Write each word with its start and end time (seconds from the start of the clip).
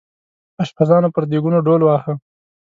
اشپزانو 0.63 1.09
پر 1.13 1.23
دیګونو 1.31 1.59
ډول 1.67 1.81
واهه. 1.83 2.13